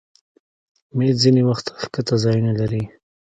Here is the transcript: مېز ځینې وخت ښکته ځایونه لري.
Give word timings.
مېز 0.97 1.15
ځینې 1.23 1.41
وخت 1.49 1.65
ښکته 1.81 2.15
ځایونه 2.23 2.51
لري. 2.59 2.83